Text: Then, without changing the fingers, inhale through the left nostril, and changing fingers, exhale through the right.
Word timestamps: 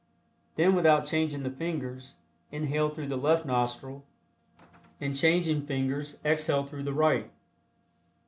Then, 0.55 0.73
without 0.73 1.05
changing 1.05 1.43
the 1.43 1.51
fingers, 1.51 2.15
inhale 2.51 2.89
through 2.89 3.05
the 3.05 3.17
left 3.19 3.45
nostril, 3.45 4.03
and 4.99 5.15
changing 5.15 5.67
fingers, 5.67 6.17
exhale 6.25 6.63
through 6.65 6.85
the 6.85 6.91
right. 6.93 7.29